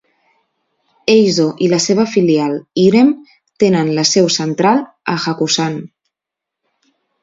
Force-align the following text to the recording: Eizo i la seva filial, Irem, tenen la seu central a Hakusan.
Eizo 1.15 1.45
i 1.65 1.67
la 1.73 1.81
seva 1.89 2.07
filial, 2.15 2.57
Irem, 2.87 3.13
tenen 3.67 3.95
la 4.01 4.09
seu 4.17 4.35
central 4.41 4.85
a 5.17 5.21
Hakusan. 5.29 5.83